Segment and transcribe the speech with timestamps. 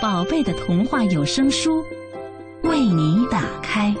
[0.00, 1.82] 宝贝的童话有声书
[2.62, 3.94] 为你打开。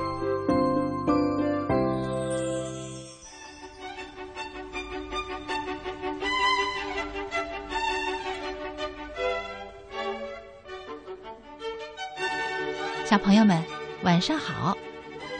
[13.04, 13.62] 小朋友们，
[14.02, 14.76] 晚上好，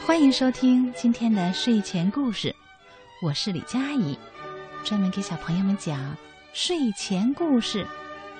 [0.05, 2.55] 欢迎收听今天的睡前故事。
[3.21, 4.17] 我是李佳怡，
[4.83, 6.17] 专门给小朋友们讲
[6.51, 7.85] 睡前故事。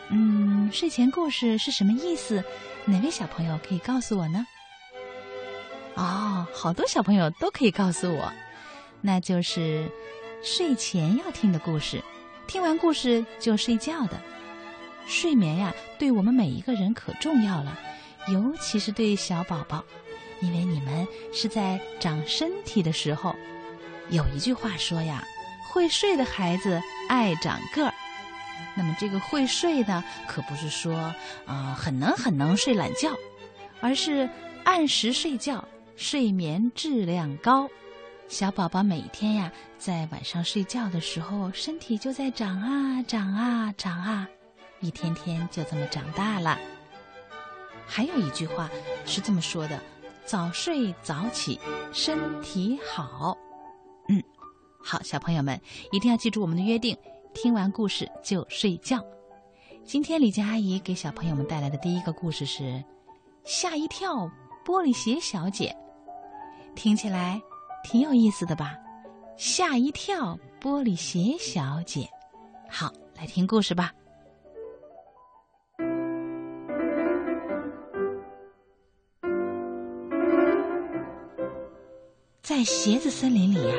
[0.10, 2.44] 嗯，睡前故事是什么意思？
[2.86, 4.46] 哪位小朋友可以告诉我呢？
[5.96, 8.32] 哦，好多小朋友都可以告诉我，
[9.02, 9.90] 那就是
[10.44, 12.02] 睡前要听的故事，
[12.48, 14.18] 听完故事就睡觉的。
[15.08, 17.78] 睡眠呀，对我们每一个人可重要了。
[18.30, 19.84] 尤其是对小宝宝，
[20.42, 23.36] 因为你们是在长身体的时候。
[24.10, 25.24] 有一句话说呀，
[25.70, 27.94] 会睡的孩子爱长个儿。
[28.78, 30.96] 那么这个会睡呢，可不是说
[31.46, 33.10] 啊很能很能睡懒觉，
[33.82, 34.30] 而是
[34.64, 37.68] 按时睡觉，睡眠质量高。
[38.28, 44.28] 小宝宝每天呀，在晚上睡觉的时候，身体就在长啊长啊长啊，
[44.80, 46.60] 一天天就这么长大了。
[47.86, 48.70] 还有一句话
[49.06, 49.82] 是这么说的
[50.26, 51.58] ：“早睡早起，
[51.94, 53.38] 身体好。”
[54.10, 54.22] 嗯，
[54.78, 55.60] 好，小朋友们
[55.94, 56.98] 一定要记住我们的约定，
[57.38, 59.00] 听完故事就睡觉。
[59.86, 62.64] 今天李佳阿姨给小朋友们带来的第一个故事是
[63.44, 64.28] 《吓一跳
[64.66, 65.74] 玻璃鞋小姐》，
[66.74, 67.40] 听起来
[67.84, 68.76] 挺有意思的吧？
[69.38, 72.10] 吓一跳玻璃鞋小姐，
[72.68, 73.94] 好，来听故事吧。
[82.42, 83.76] 在鞋子森林里呀，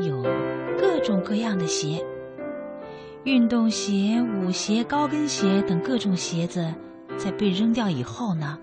[0.00, 0.22] 有
[0.78, 2.02] 各种各样的鞋，
[3.24, 6.72] 运动鞋、舞鞋、高跟鞋等各种鞋子，
[7.18, 8.58] 在被扔掉以后呢，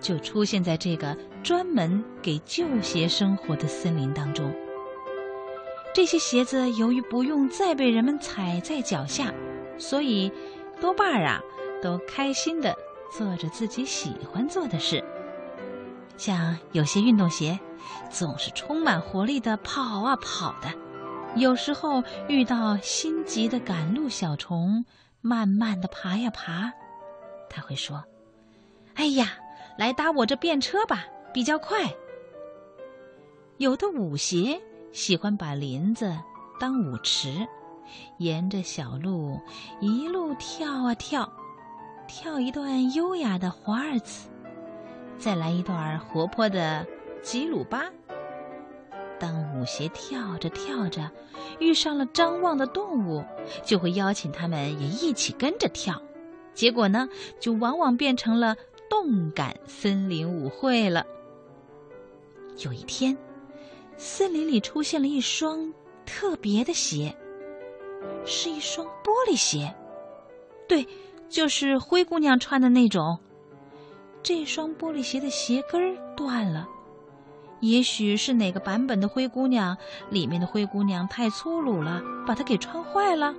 [0.00, 4.52] 就出现在这个专门给旧鞋生活的森林当中。
[5.94, 9.32] 这些鞋子由于不用再被人们踩在脚下，
[9.78, 10.32] 所以
[10.80, 11.40] 多半儿啊，
[11.80, 12.74] 都开心的
[13.16, 15.04] 做着自己喜欢做的事。
[16.16, 17.60] 像有些运动鞋，
[18.10, 20.68] 总是充满活力的跑啊跑的；
[21.34, 24.84] 有时候遇到心急的赶路小虫，
[25.20, 26.72] 慢慢的爬呀爬。
[27.48, 28.04] 他会说
[28.94, 29.32] ：“哎呀，
[29.78, 31.90] 来搭我这便车吧，比较快。”
[33.56, 34.60] 有的舞鞋
[34.92, 36.14] 喜欢把林子
[36.60, 37.46] 当舞池，
[38.18, 39.40] 沿着小路
[39.80, 41.30] 一路跳啊跳，
[42.06, 44.28] 跳一段优雅的华尔兹。
[45.18, 46.86] 再来一段活泼的
[47.22, 47.84] 吉鲁巴。
[49.22, 51.08] 当舞鞋跳着跳着，
[51.60, 53.24] 遇上了张望的动物，
[53.64, 56.02] 就会邀请他们也一起跟着跳。
[56.54, 58.56] 结果呢，就往往变成了
[58.90, 61.06] 动感森林舞会了。
[62.64, 63.16] 有一天，
[63.96, 65.72] 森林里出现了一双
[66.04, 67.16] 特别的鞋，
[68.24, 69.72] 是一双玻璃鞋。
[70.66, 70.84] 对，
[71.28, 73.16] 就是灰姑娘穿的那种。
[74.20, 76.68] 这双玻璃鞋的鞋跟儿断了，
[77.62, 79.78] 也许是哪个版本的灰姑娘
[80.10, 83.32] 里面的灰姑娘太粗鲁了，把它给穿坏了；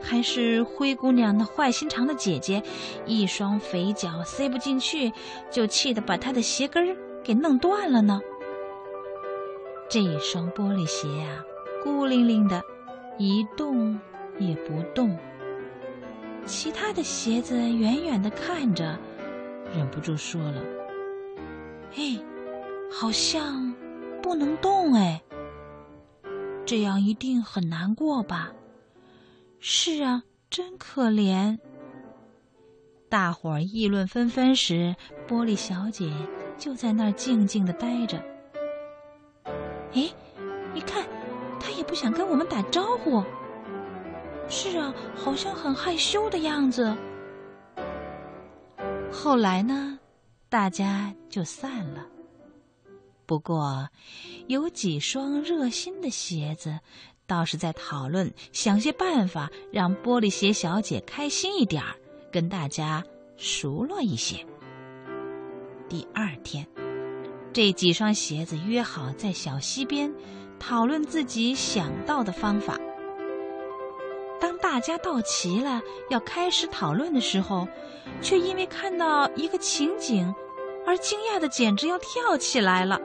[0.00, 2.62] 还是灰姑娘那坏心肠的姐姐，
[3.04, 5.12] 一双肥脚塞不进去，
[5.50, 8.20] 就气得把她的鞋跟儿给弄断了呢？
[9.90, 11.44] 这一双玻璃鞋呀，
[11.82, 12.62] 孤零零的，
[13.18, 13.98] 一动
[14.38, 15.18] 也不动。
[16.46, 18.96] 其他的鞋子远远的看着。
[19.76, 20.62] 忍不住说了
[21.92, 22.18] ：“嘿，
[22.90, 23.74] 好像
[24.22, 25.22] 不能动哎，
[26.64, 28.52] 这样一定很难过吧？
[29.60, 31.58] 是啊，真可怜。”
[33.08, 34.94] 大伙儿议论纷纷时，
[35.26, 36.12] 玻璃小姐
[36.58, 38.22] 就在那儿静静的待着。
[39.94, 40.10] 哎，
[40.74, 41.06] 你看，
[41.58, 43.24] 她也不想跟我们打招呼。
[44.48, 46.94] 是啊，好像很害羞的样子。
[49.10, 49.98] 后来呢，
[50.48, 52.06] 大家就散了。
[53.28, 53.90] 不过，
[54.46, 56.80] 有几双热心的鞋子，
[57.26, 61.94] 倒是在讨论想些办法让玻璃鞋小姐开心一点儿，
[62.32, 63.04] 跟大家
[63.36, 64.36] 熟络一些。
[65.90, 66.66] 第二天，
[67.52, 70.10] 这几双鞋子约好在小溪边
[70.58, 72.78] 讨论自己想到的方法。
[74.40, 77.68] 当大家到齐了，要开始讨论的时候，
[78.22, 80.34] 却因为看到一个情景，
[80.86, 82.98] 而惊讶的简直要跳起来了。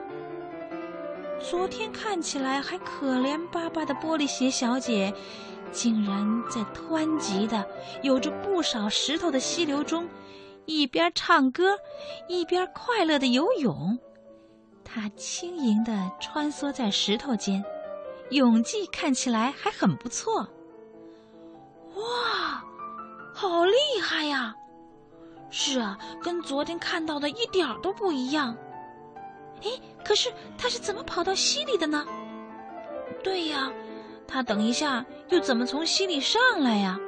[1.50, 5.12] 昨天看起来还可怜巴巴的玻璃鞋小姐，
[5.70, 7.68] 竟然在湍急的、
[8.02, 10.08] 有着不少石头的溪流中，
[10.64, 11.76] 一边唱歌，
[12.28, 13.98] 一边快乐的游泳。
[14.82, 17.62] 她轻盈的穿梭在石头间，
[18.30, 20.48] 泳技看起来还很不错。
[21.94, 22.64] 哇，
[23.34, 24.54] 好厉害呀！
[25.50, 28.56] 是啊，跟昨天看到的一点儿都不一样。
[29.62, 29.70] 哎，
[30.04, 32.06] 可是他是怎么跑到溪里的呢？
[33.22, 33.72] 对呀，
[34.26, 36.98] 他等一下又怎么从溪里上来呀？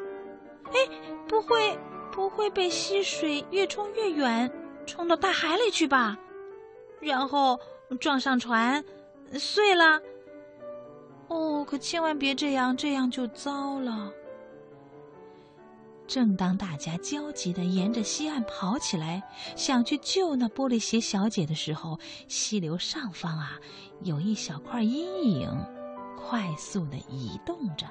[0.66, 0.88] 哎，
[1.28, 1.78] 不会
[2.10, 4.50] 不会被溪水越冲越远，
[4.87, 6.16] 冲到大海里去吧？
[7.00, 7.60] 然后
[8.00, 8.82] 撞上船，
[9.34, 10.00] 碎了。
[11.28, 14.12] 哦，可千万别这样，这样就糟了。
[16.06, 19.23] 正当大家焦急地沿着溪岸跑起来，
[19.56, 21.99] 想去救那玻璃鞋小姐的时候，
[22.29, 23.58] 溪流上方啊，
[24.03, 25.50] 有一小块阴影，
[26.17, 27.87] 快速地移动着。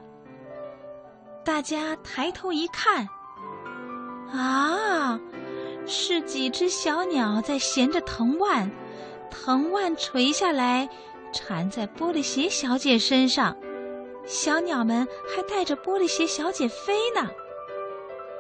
[1.44, 3.08] 大家抬头一看，
[4.32, 5.20] 啊，
[5.86, 8.72] 是几只小鸟在衔着藤蔓，
[9.30, 10.90] 藤蔓垂下来，
[11.34, 13.56] 缠在玻璃鞋小姐身上，
[14.26, 17.30] 小鸟们还带着玻璃鞋小姐飞呢。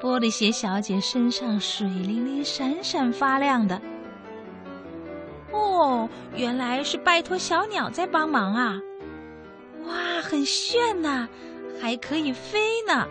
[0.01, 3.81] 玻璃鞋小姐身上水灵灵、闪闪发亮的。
[5.51, 8.80] 哦，原来是拜托小鸟在帮忙啊！
[9.86, 11.27] 哇，很炫呐，
[11.81, 13.07] 还可以飞呢。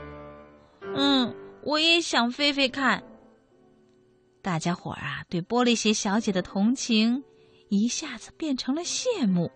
[0.95, 3.03] 嗯，我也想飞飞看。
[4.43, 7.25] 大家伙儿啊，对玻璃鞋小姐的同情
[7.71, 9.51] 一下子变成了羡慕。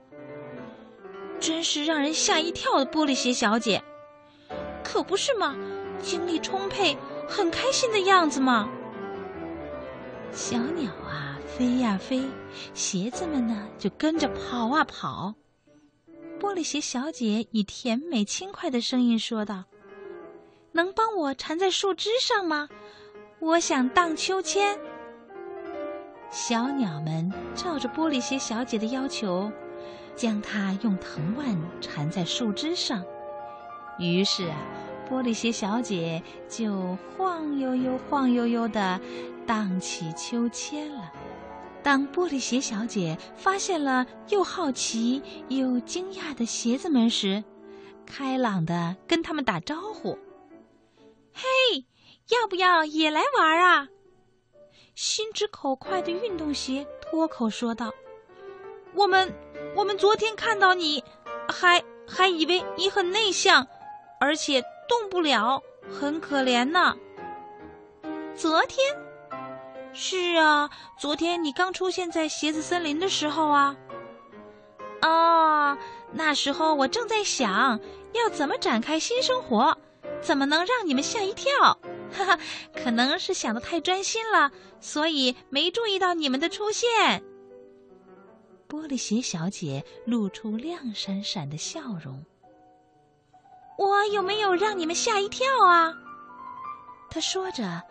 [1.39, 3.83] 真是让人吓一跳的玻璃鞋小姐，
[4.83, 5.55] 可不是吗？
[6.01, 6.97] 精力充沛。
[7.29, 8.69] 很开心的样子嘛。
[10.33, 12.25] 小鸟啊，飞呀飞，
[12.75, 15.35] 鞋子们呢就跟着跑啊跑。
[16.41, 19.65] 玻璃鞋小姐以甜美轻快的声音说道
[20.73, 22.69] ：“能帮我缠在树枝上吗？
[23.41, 24.79] 我想荡秋千。”
[26.31, 29.51] 小鸟们照着玻璃鞋小姐的要求，
[30.15, 33.05] 将它用藤蔓缠在树枝上。
[33.99, 34.57] 于是啊。
[35.11, 39.01] 玻璃鞋小姐就晃悠悠、晃悠悠的
[39.47, 41.11] 荡起秋千了。
[41.83, 47.43] 当玻璃鞋小姐发现了又好奇又惊讶的鞋子们时，
[48.05, 50.19] 开朗的跟他们打招呼
[51.33, 51.87] ：“嘿，
[52.29, 53.89] 要不要也来玩啊？”
[54.95, 57.93] 心直口快的运动鞋脱口说道
[58.93, 59.33] ：“我们，
[59.75, 61.03] 我们昨天看到你，
[61.49, 63.67] 还还以为你很内向，
[64.21, 66.96] 而且……”动不了，很可怜呢。
[68.35, 68.96] 昨天，
[69.93, 73.76] 是啊，昨天你刚出现在鞋子森林的时候啊。
[75.02, 75.76] 哦，
[76.12, 77.79] 那时候我正在想
[78.12, 79.76] 要怎么展开新生活，
[80.20, 81.79] 怎么能让你们吓一跳？
[82.11, 82.38] 哈哈，
[82.75, 84.50] 可能是想的太专心了，
[84.81, 87.23] 所以没注意到你们的出现。
[88.68, 92.25] 玻璃鞋小姐露出亮闪闪的笑容。
[93.78, 95.94] 我有没有让你们吓一跳啊？
[97.08, 97.82] 他说着，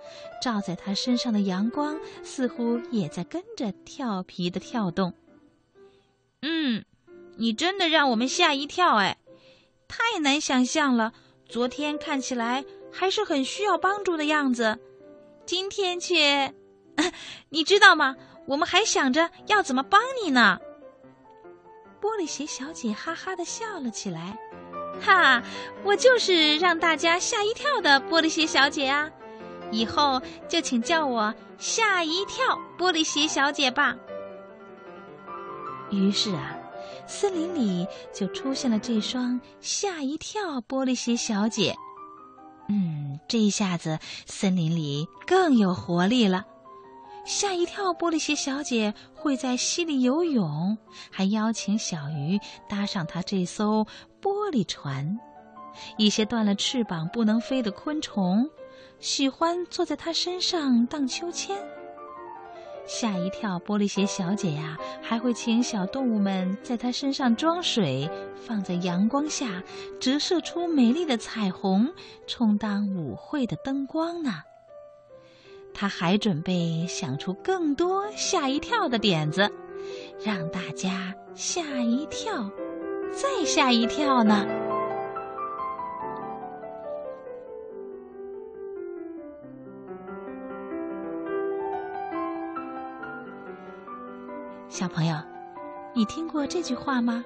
[0.43, 5.13] 照在他身上的阳光似乎也在跟着调皮的跳动。
[6.41, 6.83] 嗯，
[7.37, 9.17] 你真的让我们吓一跳哎！
[9.87, 11.13] 太难想象了，
[11.47, 14.77] 昨天看起来还是很需要帮助的样子，
[15.45, 16.53] 今天却……
[17.49, 18.15] 你知道吗？
[18.45, 20.59] 我们还想着要怎么帮你呢。
[21.99, 24.37] 玻璃鞋小姐哈哈的笑了起来。
[25.01, 25.43] 哈，
[25.83, 29.09] 我就是让大家吓一跳的玻璃鞋小姐啊！
[29.71, 33.95] 以后就请叫我吓一跳玻璃鞋小姐吧。
[35.89, 36.57] 于是啊，
[37.05, 41.75] 森林里就出现了这双吓一跳玻璃鞋小姐。
[42.69, 46.45] 嗯，这一下子森林里更有活力了。
[47.25, 50.77] 吓一跳玻璃鞋小姐会在溪里游泳，
[51.11, 52.39] 还邀请小鱼
[52.69, 53.85] 搭上她这艘。
[54.27, 55.17] 玻璃船，
[55.97, 58.49] 一些断了翅膀不能飞的昆虫，
[58.99, 61.57] 喜欢坐在它身上荡秋千。
[62.85, 69.63] 吓一跳，玻璃鞋小姐呀，还会请小动物们在它身上装水，放在阳光下
[69.99, 71.89] 折射出美丽的彩虹，
[72.27, 74.41] 充当舞会的灯光呢。
[75.73, 79.51] 他还准备想出更多吓一跳的点子，
[80.23, 82.49] 让大家吓一跳，
[83.13, 84.45] 再吓一跳呢。
[94.69, 95.15] 小朋友，
[95.93, 97.25] 你听过这句话吗？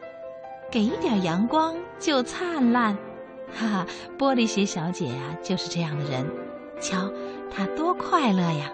[0.71, 2.95] 给一点阳光就灿烂，
[3.53, 3.87] 哈哈！
[4.17, 6.25] 玻璃鞋小姐呀，就是这样的人。
[6.79, 7.11] 瞧，
[7.53, 8.71] 她多快乐呀！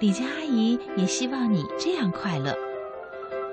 [0.00, 2.52] 李佳阿姨也希望你这样快乐。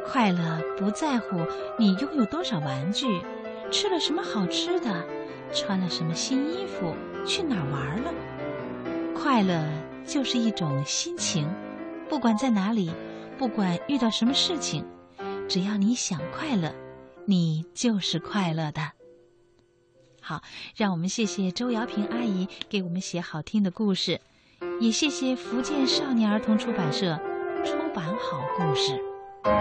[0.06, 1.46] 快乐不在乎
[1.78, 3.22] 你拥有多少玩具，
[3.72, 5.06] 吃了什么好吃的，
[5.54, 8.14] 穿了什么新衣服，去哪儿玩了。
[9.16, 9.64] 快乐
[10.06, 11.48] 就是一种心情，
[12.10, 12.92] 不管在哪里。
[13.38, 14.86] 不管遇到什么事情，
[15.50, 16.72] 只要你想快乐，
[17.26, 18.92] 你就是快乐的。
[20.22, 20.44] 好，
[20.76, 24.22] 让我们谢谢周瑶平阿姨给我们写好听的故事，
[24.80, 27.20] 也谢谢福建少年儿童出版社
[27.66, 29.11] 出版好故事。
[29.44, 29.52] 小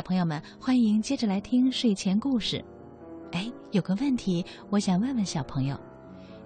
[0.00, 2.64] 朋友们，欢迎接着来听睡前故事。
[3.32, 5.78] 哎，有个问题，我想问问小朋友：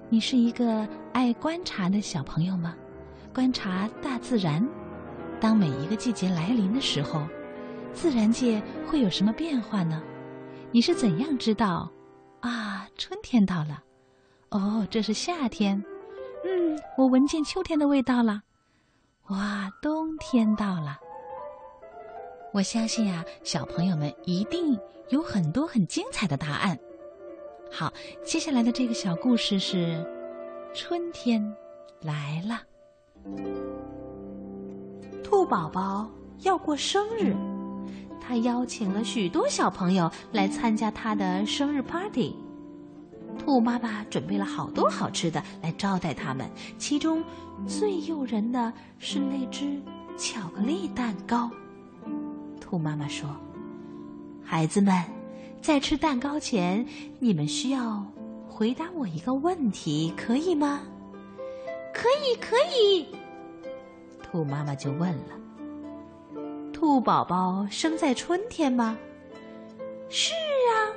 [0.08, 2.74] 你是一个爱观察的小朋友吗？
[3.32, 4.68] 观察大自然，
[5.40, 7.24] 当每一个季节来临的时候，
[7.92, 10.02] 自然界会有什么变化呢？
[10.72, 11.90] 你是怎样知道
[12.40, 12.86] 啊？
[12.98, 13.82] 春天到了，
[14.50, 15.82] 哦，这是夏天。
[16.44, 18.42] 嗯，我闻见秋天的味道了。
[19.28, 20.98] 哇，冬天到了。
[22.52, 24.78] 我相信啊，小朋友们一定
[25.10, 26.78] 有很多很精彩的答案。
[27.70, 27.92] 好，
[28.24, 30.04] 接下来的这个小故事是：
[30.72, 31.42] 春天
[32.00, 32.62] 来了。
[35.22, 36.08] 兔宝宝
[36.40, 37.34] 要过生日，
[38.26, 42.34] 他邀请了许多小朋友来参加他的生日 party。
[43.38, 47.22] 兔妈妈准备了好多好吃的来招待他们，其中
[47.68, 49.80] 最诱人的是那只
[50.18, 51.50] 巧克力蛋糕。
[52.60, 53.28] 兔妈妈说
[54.42, 54.92] ：“孩子们，
[55.60, 56.84] 在吃蛋糕前，
[57.20, 58.04] 你们需要
[58.48, 60.80] 回答我一个问题，可以吗
[61.94, 63.06] ？”“可以，可以。”
[64.22, 65.38] 兔妈妈就问了
[66.76, 68.98] ：“兔宝宝生在春天吗
[70.10, 70.92] ？”“是啊。”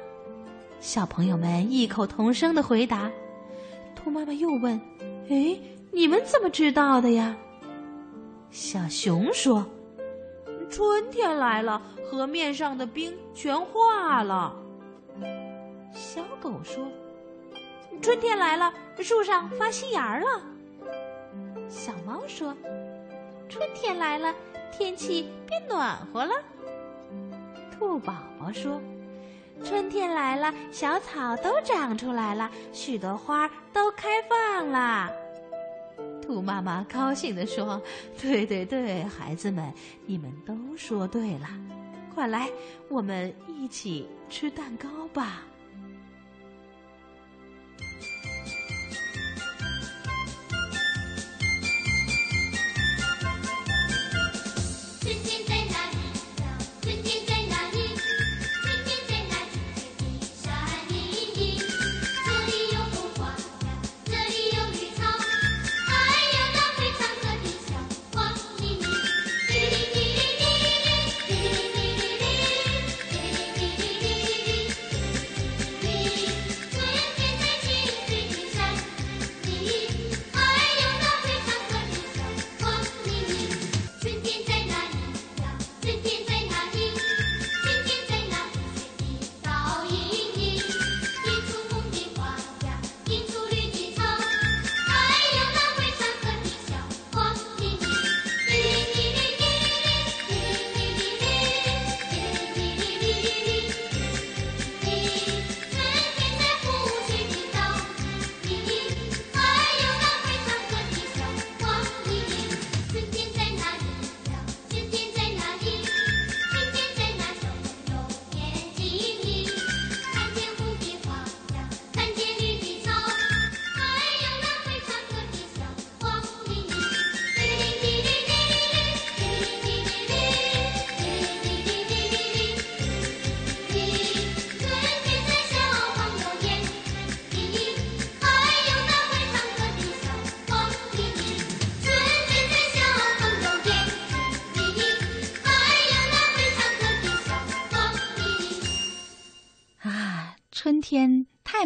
[0.81, 3.09] 小朋友们异口同声的回答。
[3.95, 4.77] 兔妈妈又问
[5.31, 5.57] ：“哎，
[5.93, 7.33] 你们怎么知道的呀？”
[8.51, 9.65] 小熊说。
[10.69, 11.81] 春天来了，
[12.11, 14.53] 河面上的冰全化了。
[15.93, 16.85] 小狗说
[18.03, 20.27] ：“春天来了，树上发新芽了。”
[21.69, 22.53] 小猫说
[23.47, 24.35] ：“春天来了，
[24.71, 26.33] 天气变暖和了。”
[27.77, 28.81] 兔宝宝说
[29.63, 35.11] ：“春天来了，小草都长出来了，许多花都开放了。”
[36.21, 37.81] 兔妈妈高兴地说
[38.21, 39.73] ：“对对对，孩子们，
[40.05, 41.47] 你们都说对了，
[42.13, 42.49] 快来，
[42.87, 45.43] 我们一起吃蛋糕吧。”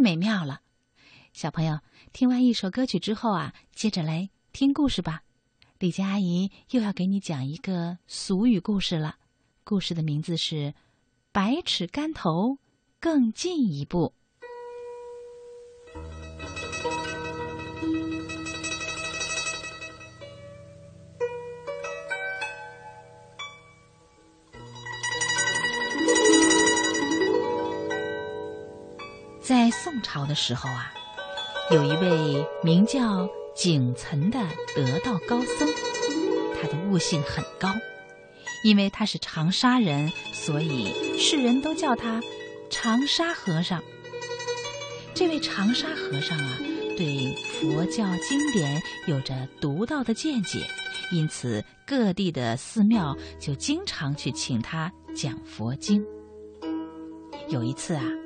[0.04, 0.60] 美妙了。
[1.32, 1.80] 小朋友，
[2.12, 5.24] 听完一首歌曲之后啊，接着来听故事吧。
[5.80, 9.16] 李佳阿姨又要给你讲一个俗语故事了，
[9.64, 10.56] 故事的名字是
[11.32, 12.58] 《百尺竿头
[13.00, 14.14] 更进一步》。
[29.44, 30.94] 在宋朝的时候啊，
[31.70, 34.40] 有一位名叫景岑的
[34.74, 35.68] 得道高僧，
[36.62, 37.70] 他的悟性很高，
[38.64, 42.22] 因为他是长沙人，所以世人都叫他
[42.70, 43.84] 长沙和尚。
[45.14, 46.58] 这位长沙和尚啊，
[46.98, 50.60] 对佛教经典有着独到的见解，
[51.12, 56.02] 因此各地的寺庙就经常去请他讲佛经。
[57.50, 58.23] 有一次啊。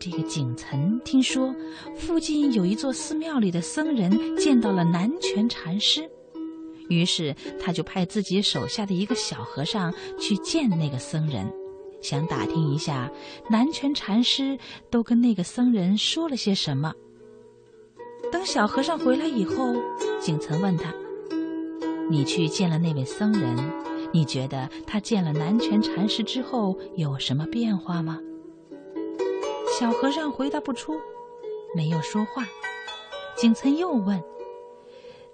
[0.00, 1.54] 这个景岑听说
[1.94, 6.10] 附近有一座寺庙里的僧人见到了南泉禅师，
[6.88, 11.46] 于是他就派自己手下的一个小和尚去见那个僧人，
[12.00, 13.12] 想打听一下
[13.50, 14.58] 南泉禅师
[14.90, 16.94] 都跟那个僧人说了些什么。
[18.32, 19.74] 等小和尚回来以后，
[20.18, 20.94] 景岑问他
[22.08, 23.54] ：“你去见了那位僧人，
[24.14, 28.18] 你觉得他见了南泉禅师之后有什么变化吗？”
[29.80, 31.00] 小和尚回答不出，
[31.74, 32.46] 没有说话。
[33.34, 34.22] 景岑又问：“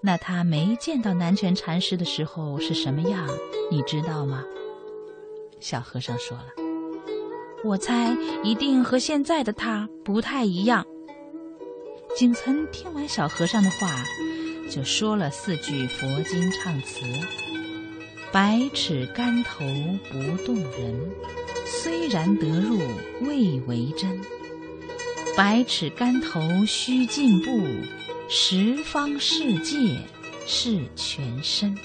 [0.01, 3.27] 那他没见到南泉禅师的时候是什么样？
[3.73, 4.45] 你知道吗？”
[5.59, 6.47] 小和尚说了
[7.67, 10.87] ：“我猜一定和现在的他不太一样。”
[12.17, 13.89] 景岑听完小和尚的话，
[14.71, 17.01] 就说了四句佛经唱词
[18.31, 19.65] ：“百尺竿头
[20.09, 21.11] 不动人，
[21.67, 22.81] 虽然得入
[23.21, 24.21] 未为真。”
[25.37, 27.67] 百尺竿头须进步，
[28.29, 29.77] 十方世界
[30.47, 31.77] 是全身。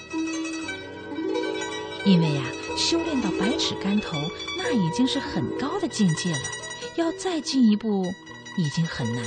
[2.04, 2.42] 因为呀，
[2.78, 4.16] 修炼到百尺竿头，
[4.56, 6.38] 那已经是很高的境界了，
[6.96, 8.06] 要再进一步，
[8.56, 9.24] 已经很难。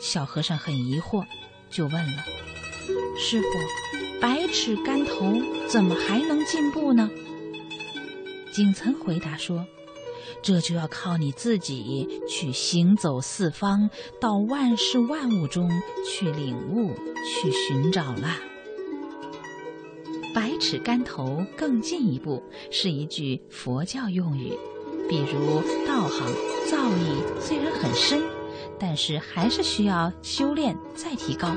[0.00, 1.22] 小和尚很疑惑，
[1.70, 2.24] 就问了
[3.18, 3.48] ：“师傅，
[4.18, 7.10] 百尺竿头怎么还能进步呢？”
[8.52, 9.66] 景岑回答说。
[10.42, 15.68] 这就要靠你自己去行走四方，到万事万物中
[16.06, 16.94] 去领悟、
[17.26, 18.38] 去寻找啦。
[20.34, 24.56] 百尺竿头更进一步是一句佛教用语，
[25.08, 26.26] 比如道行、
[26.70, 28.22] 造诣虽然很深，
[28.78, 31.54] 但是还是需要修炼再提高。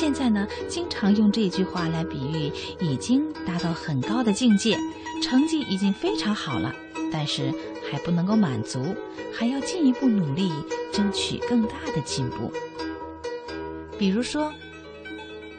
[0.00, 4.78] 现在呢，经常用这句话来比喻已经达到很高的境界，
[5.20, 6.72] 成绩已经非常好了。
[7.10, 7.52] 但是
[7.90, 8.94] 还不能够满足，
[9.34, 10.52] 还要进一步努力，
[10.92, 12.52] 争取更大的进步。
[13.98, 14.52] 比如说，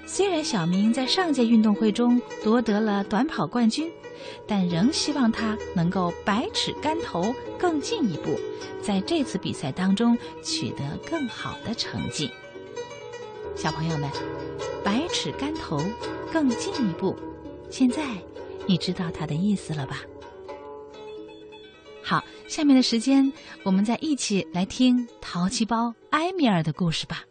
[0.05, 3.91] 虽然小明在上届运动会中夺得了短跑冠军，
[4.47, 8.39] 但仍希望他能够百尺竿头更进一步，
[8.81, 12.31] 在这次比赛当中取得更好的成绩。
[13.61, 14.09] 小朋友们，
[14.85, 15.83] 百尺竿头
[16.31, 17.13] 更进一步，
[17.69, 18.01] 现在
[18.65, 19.97] 你知道它的意思了吧？
[22.01, 23.29] 好，下面的时间，
[23.63, 27.21] 我们再一起来听淘气包埃米尔的故事吧。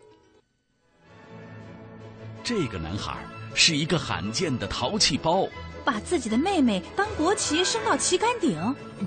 [2.45, 3.17] 这个男孩
[3.55, 5.49] 是一个罕见的淘气包，
[5.83, 8.55] 把自己的妹妹当国旗升到旗杆顶，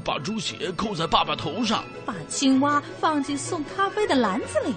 [0.03, 4.73] 把猪血扣在爸爸头上，把青蛙放进送咖啡的篮子里。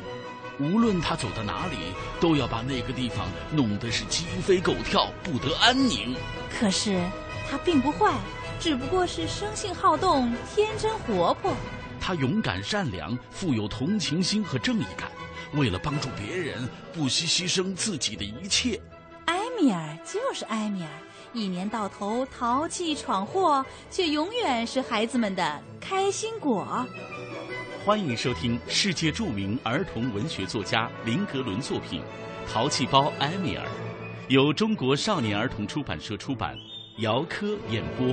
[0.58, 1.76] 无论他走到哪里，
[2.20, 6.14] 都要把那个地方弄得是鸡飞狗跳，不得安宁。
[6.58, 7.00] 可是
[7.50, 8.14] 他并不坏。
[8.60, 11.52] 只不过是生性好动、天真活泼。
[12.00, 15.10] 他勇敢善良，富有同情心和正义感，
[15.54, 18.80] 为了帮助别人，不惜牺牲自己的一切。
[19.26, 20.88] 埃米尔就是埃米尔，
[21.34, 26.86] 一年到头淘气闯祸，却永远是孩子们的开心果。
[27.84, 32.00] 欢迎收听世界著名儿童文学作家林格伦作品
[32.50, 33.66] 《淘气包埃米尔》，
[34.30, 36.56] 由中国少年儿童出版社出版。
[37.00, 38.08] 姚科演播。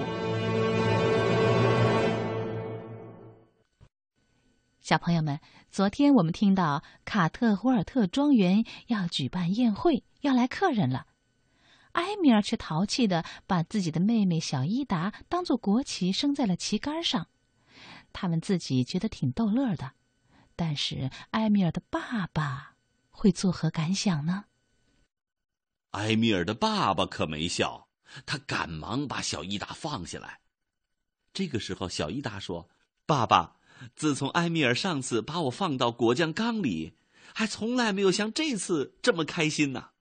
[4.81, 5.39] 小朋友们，
[5.71, 11.05] 昨天我们听到卡特霍尔特庄园要举办宴会，要来客人了。
[11.93, 17.27] 埃米尔却淘气的把自己的妹妹小伊达当做国旗升在了旗杆上，
[18.13, 19.93] 他们自己觉得挺逗乐的。
[20.55, 22.75] 但是埃米尔的爸爸
[23.09, 24.45] 会作何感想呢？
[25.91, 27.87] 埃米尔的爸爸可没笑。
[28.25, 30.41] 他赶忙把小伊达放下来。
[31.31, 32.67] 这个时候，小伊达说
[33.07, 33.55] ：“爸爸，
[33.95, 36.97] 自从埃米尔上次把我放到果酱缸里，
[37.33, 39.91] 还从来没有像这次这么开心呢。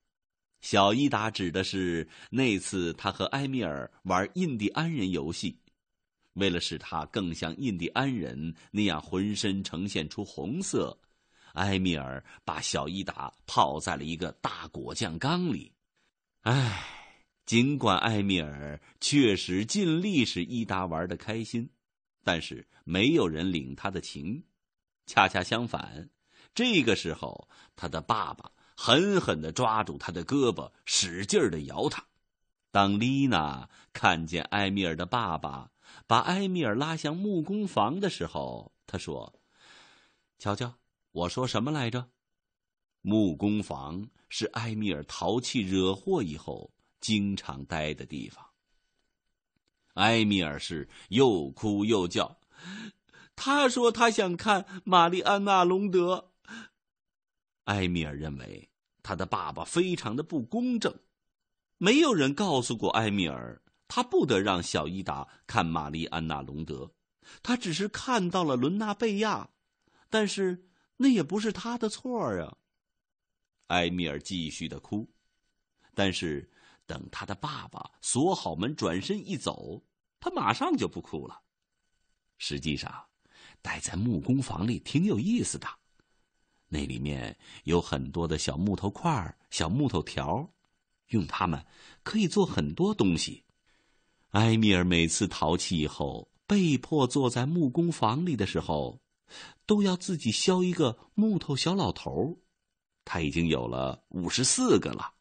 [0.61, 5.60] 小伊达指的是那次他和埃米尔玩印第安人游戏，
[6.35, 10.97] 为了使他更像印第安人那样浑身呈现出红色，
[11.55, 15.73] 埃米尔把小伊达泡在了一个大果酱缸里。
[16.43, 16.87] 唉，
[17.47, 21.69] 尽管埃米尔确实尽力使伊达玩的开心，
[22.23, 24.43] 但是没有人领他的情。
[25.07, 26.09] 恰恰相反，
[26.55, 28.51] 这个时候他的爸爸。
[28.83, 32.03] 狠狠地抓住他的胳膊，使劲儿地摇他。
[32.71, 35.71] 当丽娜看见埃米尔的爸爸
[36.07, 39.40] 把埃米尔拉向木工房的时候，他说
[40.38, 40.74] ：“瞧瞧，
[41.12, 42.09] 我说什么来着？
[43.03, 48.44] 木工房是埃米尔淘气惹祸以后经常待的地方。”
[49.94, 52.38] 埃米尔是又哭又叫，
[53.37, 56.33] 他说他想看玛丽安娜·隆德。
[57.64, 58.66] 埃米尔认为。
[59.03, 60.94] 他的爸爸非常的不公正，
[61.79, 63.61] 没有人告诉过埃米尔，
[63.92, 66.94] 他不得让小伊达看玛丽安娜·隆德，
[67.42, 69.50] 他只是看到了伦纳贝亚，
[70.09, 72.57] 但是那也不是他的错啊。
[73.66, 75.11] 埃米尔继续的哭，
[75.92, 76.48] 但是
[76.87, 79.85] 等他的爸爸锁好门转身一走，
[80.20, 81.42] 他马上就不哭了。
[82.38, 83.05] 实际上，
[83.61, 85.66] 待在木工房里挺有意思的。
[86.68, 90.48] 那里面有很多的小木头块、小木头条，
[91.09, 91.66] 用它们
[92.05, 93.44] 可以做很多东西。
[94.31, 99.01] 埃米尔每次淘气以后，被迫坐在木工房里的时候，
[99.66, 102.38] 都要自己削一个木头小老头。
[103.05, 105.12] 他已经有了五十四个了，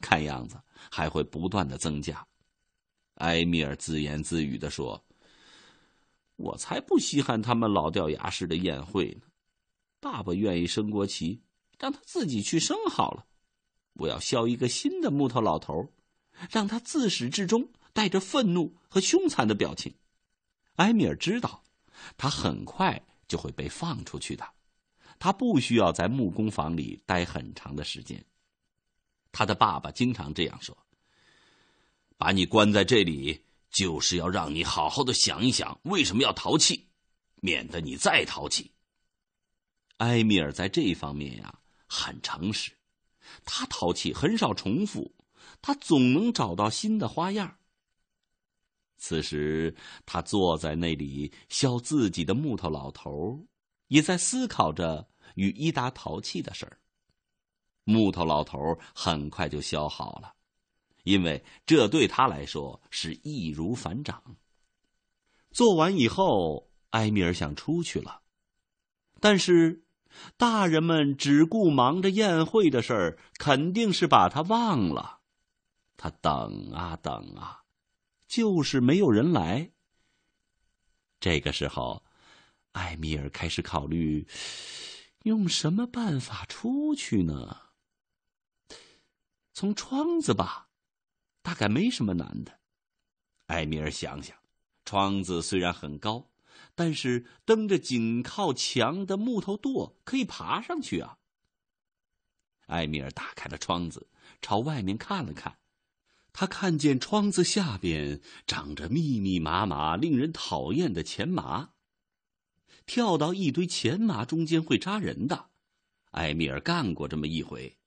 [0.00, 0.58] 看样子
[0.90, 2.26] 还会不断的增加。
[3.16, 5.04] 埃米尔自言自语的说
[6.36, 9.26] ：“我才不稀罕他们老掉牙式的宴会呢。”
[10.00, 11.42] 爸爸愿意升国旗，
[11.78, 13.26] 让他自己去升好了。
[13.94, 15.92] 我要削一个新的木头老头，
[16.50, 19.94] 让他自始至终带着愤怒和凶残的表情。
[20.74, 21.64] 埃米尔知道，
[22.18, 24.46] 他很快就会被放出去的。
[25.18, 28.22] 他不需要在木工房里待很长的时间。
[29.32, 30.76] 他的爸爸经常这样说
[32.18, 36.88] ：“把你关在这里，就是要让你好好的想一想，为什么要淘气，
[37.36, 38.72] 免得你再淘气。”
[40.04, 42.72] 埃米尔在这方面呀很诚实，
[43.46, 45.14] 他淘气很少重复，
[45.62, 47.56] 他总能找到新的花样。
[48.96, 53.46] 此时，他坐在那里削自己的木头老头，
[53.88, 56.78] 也在思考着与伊达淘气的事儿。
[57.84, 58.58] 木头老头
[58.94, 60.32] 很快就削好了，
[61.04, 64.22] 因为这对他来说是易如反掌。
[65.50, 68.20] 做完以后，埃米尔想出去了，
[69.20, 69.82] 但是。
[70.38, 75.18] 大人们只顾忙着宴会的事儿，肯定是把他忘了。
[75.98, 77.60] 他等啊等啊，
[78.26, 79.72] 就是没有人来。
[81.20, 82.04] 这个时候，
[82.72, 84.26] 艾米尔开始考虑
[85.22, 87.70] 用什么办法出去呢？
[89.52, 90.68] 从窗子吧，
[91.42, 92.60] 大概没什么难的。
[93.46, 94.36] 艾米尔想想，
[94.84, 96.30] 窗子虽然很高。
[96.74, 101.18] 但是蹬着紧靠墙的木头垛可以爬上去啊！
[102.66, 104.08] 埃米尔打开了窗子，
[104.42, 105.58] 朝外面看了看，
[106.38, 111.70] 他看见窗子下边长着密密麻麻、令人讨厌的钱麻。
[112.84, 115.46] 跳到一堆钱麻中间会扎人的，
[116.10, 117.78] 埃米尔干过这么一回，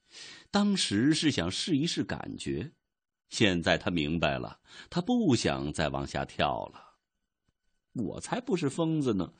[0.49, 2.71] 当时是想试一试感觉，
[3.29, 4.59] 现在他明白了，
[4.89, 6.95] 他不想再往下跳了。
[7.93, 9.31] 我才不是疯子呢，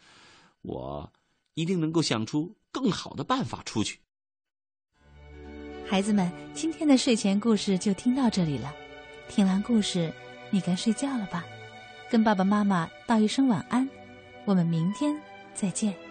[0.62, 1.12] 我
[1.56, 4.02] 一定能够想出更好的办法出去。
[5.88, 8.72] 孩子们，今天的睡前故事就听到这里了。
[9.30, 10.12] 听完故事，
[10.50, 11.46] 你该睡觉了吧？
[12.10, 13.88] 跟爸爸妈妈道一声晚安，
[14.44, 15.16] 我们明天
[15.54, 16.09] 再见。